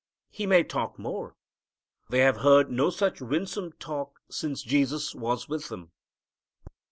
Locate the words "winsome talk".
3.21-4.19